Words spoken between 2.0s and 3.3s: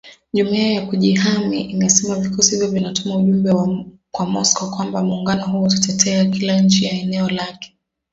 vikosi hivyo vinatuma